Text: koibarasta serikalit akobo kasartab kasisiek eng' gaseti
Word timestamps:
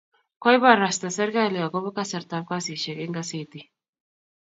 koibarasta 0.45 1.11
serikalit 1.17 1.63
akobo 1.67 1.89
kasartab 2.01 2.43
kasisiek 2.51 2.97
eng' 3.07 3.17
gaseti 3.19 3.61